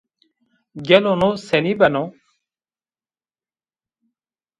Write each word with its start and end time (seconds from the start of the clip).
Gelo 0.87 1.11
no 1.21 1.29
senî 1.47 1.73
beno? 1.79 2.03